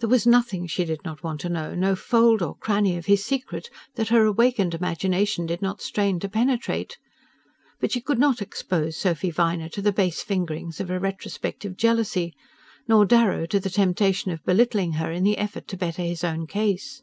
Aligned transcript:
There 0.00 0.10
was 0.10 0.26
nothing 0.26 0.66
she 0.66 0.84
did 0.84 1.02
not 1.06 1.22
want 1.24 1.40
to 1.40 1.48
know, 1.48 1.74
no 1.74 1.96
fold 1.96 2.42
or 2.42 2.54
cranny 2.56 2.98
of 2.98 3.06
his 3.06 3.24
secret 3.24 3.70
that 3.94 4.08
her 4.10 4.26
awakened 4.26 4.74
imagination 4.74 5.46
did 5.46 5.62
not 5.62 5.80
strain 5.80 6.20
to 6.20 6.28
penetrate; 6.28 6.98
but 7.80 7.90
she 7.90 8.02
could 8.02 8.18
not 8.18 8.42
expose 8.42 8.98
Sophy 8.98 9.30
Viner 9.30 9.70
to 9.70 9.80
the 9.80 9.90
base 9.90 10.20
fingerings 10.22 10.80
of 10.80 10.90
a 10.90 11.00
retrospective 11.00 11.78
jealousy, 11.78 12.34
nor 12.88 13.06
Darrow 13.06 13.46
to 13.46 13.58
the 13.58 13.70
temptation 13.70 14.30
of 14.30 14.44
belittling 14.44 14.92
her 15.00 15.10
in 15.10 15.24
the 15.24 15.38
effort 15.38 15.66
to 15.68 15.78
better 15.78 16.02
his 16.02 16.22
own 16.24 16.46
case. 16.46 17.00